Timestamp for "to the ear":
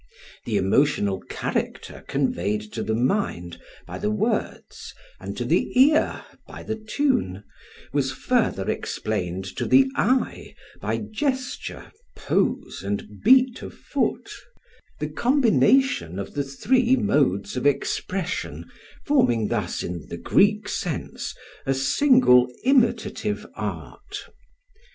5.37-6.25